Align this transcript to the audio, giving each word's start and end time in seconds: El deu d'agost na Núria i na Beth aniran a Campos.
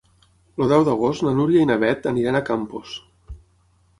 El 0.63 0.71
deu 0.71 0.85
d'agost 0.87 1.25
na 1.27 1.33
Núria 1.41 1.61
i 1.65 1.69
na 1.71 1.77
Beth 1.85 2.09
aniran 2.13 2.39
a 2.39 2.43
Campos. 2.47 2.95